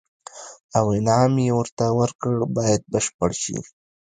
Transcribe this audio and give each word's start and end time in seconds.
او 0.77 0.85
انعام 0.97 1.33
یې 1.45 1.51
ورته 1.59 1.85
ورکړ 1.99 2.33
باید 2.57 2.81
بشپړ 2.91 3.31
شي. 3.41 3.57